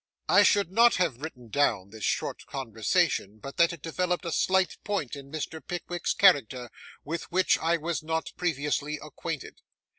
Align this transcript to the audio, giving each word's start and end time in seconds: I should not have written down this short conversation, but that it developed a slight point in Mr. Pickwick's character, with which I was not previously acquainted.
I 0.27 0.41
should 0.41 0.71
not 0.71 0.95
have 0.95 1.21
written 1.21 1.49
down 1.49 1.91
this 1.91 2.03
short 2.03 2.47
conversation, 2.47 3.37
but 3.37 3.57
that 3.57 3.71
it 3.71 3.83
developed 3.83 4.25
a 4.25 4.31
slight 4.31 4.79
point 4.83 5.15
in 5.15 5.31
Mr. 5.31 5.61
Pickwick's 5.63 6.15
character, 6.15 6.71
with 7.03 7.31
which 7.31 7.59
I 7.59 7.77
was 7.77 8.01
not 8.01 8.31
previously 8.35 8.97
acquainted. 8.99 9.61